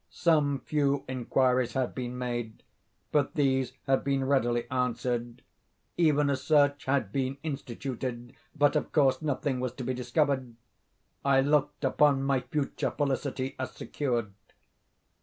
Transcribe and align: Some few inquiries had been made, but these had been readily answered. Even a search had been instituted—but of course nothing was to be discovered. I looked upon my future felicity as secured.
Some 0.09 0.57
few 0.61 1.03
inquiries 1.07 1.73
had 1.73 1.93
been 1.93 2.17
made, 2.17 2.63
but 3.11 3.35
these 3.35 3.73
had 3.85 4.03
been 4.03 4.25
readily 4.25 4.67
answered. 4.71 5.43
Even 5.95 6.27
a 6.27 6.35
search 6.35 6.85
had 6.85 7.11
been 7.11 7.37
instituted—but 7.43 8.75
of 8.75 8.91
course 8.91 9.21
nothing 9.21 9.59
was 9.59 9.73
to 9.73 9.83
be 9.83 9.93
discovered. 9.93 10.55
I 11.23 11.41
looked 11.41 11.83
upon 11.83 12.23
my 12.23 12.39
future 12.39 12.89
felicity 12.89 13.55
as 13.59 13.73
secured. 13.73 14.33